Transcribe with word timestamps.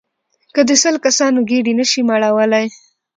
که 0.55 0.61
د 0.69 0.71
سل 0.83 0.95
کسانو 1.05 1.39
ګېډې 1.49 1.73
نه 1.79 1.85
شئ 1.91 2.01
مړولای. 2.09 2.65